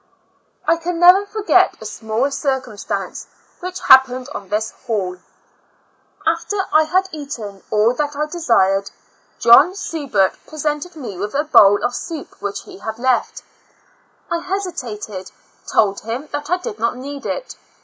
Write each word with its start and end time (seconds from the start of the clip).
I 0.65 0.77
can 0.77 0.97
never 0.99 1.27
forget 1.27 1.77
a 1.79 1.85
small 1.85 2.31
circumstance 2.31 3.27
which 3.59 3.81
happened 3.81 4.29
on 4.33 4.49
this 4.49 4.71
hall. 4.87 5.17
After 6.25 6.65
I 6.73 6.85
had 6.85 7.07
eaten 7.11 7.61
all 7.69 7.93
that 7.93 8.15
I 8.15 8.25
desired, 8.25 8.89
John 9.37 9.75
Subert 9.75 10.33
pre 10.47 10.57
sented 10.57 10.95
me 10.95 11.19
with 11.19 11.35
a 11.35 11.43
bowl 11.43 11.83
of 11.83 11.93
soup 11.93 12.41
which 12.41 12.61
he 12.61 12.79
had 12.79 12.97
left, 12.97 13.43
I 14.31 14.39
hesitated; 14.39 15.29
told 15.67 15.99
him 15.99 16.29
that 16.31 16.49
I 16.49 16.57
did 16.57 16.79
not 16.79 16.95
need 16.97 17.27
it. 17.27 17.55